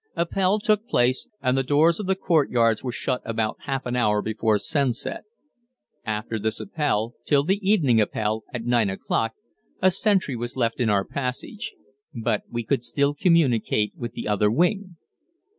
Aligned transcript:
Appell 0.17 0.57
took 0.57 0.87
place 0.87 1.27
and 1.43 1.55
the 1.55 1.61
doors 1.61 1.99
of 1.99 2.07
the 2.07 2.15
courtyards 2.15 2.83
were 2.83 2.91
shut 2.91 3.21
about 3.23 3.57
half 3.65 3.85
an 3.85 3.95
hour 3.95 4.23
before 4.23 4.57
sunset. 4.57 5.25
After 6.03 6.39
this 6.39 6.59
Appell, 6.59 7.13
till 7.23 7.43
the 7.43 7.57
evening 7.61 8.01
Appell 8.01 8.43
at 8.51 8.65
nine 8.65 8.89
o'clock, 8.89 9.33
a 9.79 9.91
sentry 9.91 10.35
was 10.35 10.57
left 10.57 10.79
in 10.79 10.89
our 10.89 11.05
passage; 11.05 11.75
but 12.15 12.41
we 12.49 12.63
could 12.63 12.83
still 12.83 13.13
communicate 13.13 13.93
with 13.95 14.13
the 14.13 14.27
other 14.27 14.49
wing. 14.49 14.97